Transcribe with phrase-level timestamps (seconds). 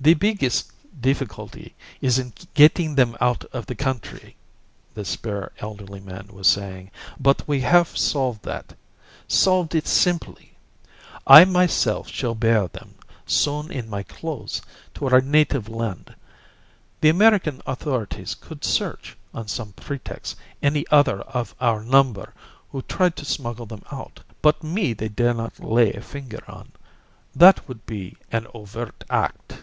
[0.00, 4.34] "The biggest difficulty is in getting them out of the country,"
[4.92, 6.90] the spare, elderly man was saying.
[7.18, 8.76] "But we have solved that.
[9.28, 10.56] Solved it simply.
[11.28, 14.60] I myself shall bear them, sewn in my clothes,
[14.94, 16.14] to our native land.
[17.00, 22.34] The American authorities could search, on some pretext, any other of our number
[22.72, 24.20] who tried to smuggle them out.
[24.42, 26.72] But me they dare not lay a finger on.
[27.34, 29.60] That would be an overt act."